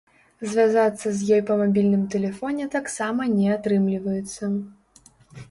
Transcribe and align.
Звязацца 0.51 1.11
з 1.17 1.37
ёй 1.37 1.41
па 1.49 1.57
мабільным 1.59 2.07
тэлефоне 2.15 2.65
таксама 2.77 3.29
не 3.37 3.53
атрымліваецца. 3.59 4.43